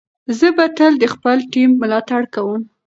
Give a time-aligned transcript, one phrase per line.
[0.37, 2.61] زه به تل د خپل ټیم ملاتړ کوم.